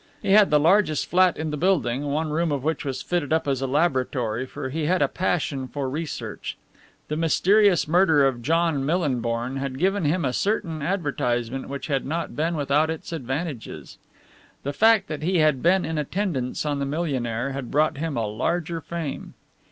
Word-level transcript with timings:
He 0.19 0.31
had 0.31 0.49
the 0.49 0.59
largest 0.59 1.07
flat 1.11 1.37
in 1.37 1.51
the 1.51 1.57
building, 1.57 2.05
one 2.05 2.31
room 2.31 2.51
of 2.51 2.63
which 2.63 2.83
was 2.83 3.03
fitted 3.03 3.31
up 3.31 3.47
as 3.47 3.61
a 3.61 3.67
laboratory, 3.67 4.47
for 4.47 4.69
he 4.71 4.85
had 4.87 4.99
a 4.99 5.07
passion 5.07 5.67
for 5.67 5.87
research. 5.87 6.57
The 7.07 7.15
mysterious 7.15 7.87
murder 7.87 8.25
of 8.27 8.41
John 8.41 8.83
Millinborn 8.83 9.57
had 9.57 9.77
given 9.77 10.05
him 10.05 10.25
a 10.25 10.33
certain 10.33 10.81
advertisement 10.81 11.69
which 11.69 11.85
had 11.85 12.03
not 12.03 12.35
been 12.35 12.55
without 12.55 12.89
its 12.89 13.13
advantages. 13.13 13.99
The 14.63 14.73
fact 14.73 15.07
that 15.07 15.21
he 15.21 15.37
had 15.37 15.61
been 15.61 15.85
in 15.85 15.99
attendance 15.99 16.65
on 16.65 16.79
the 16.79 16.85
millionaire 16.87 17.51
had 17.51 17.69
brought 17.69 17.97
him 17.99 18.17
a 18.17 18.25
larger 18.25 18.81
fame. 18.81 19.35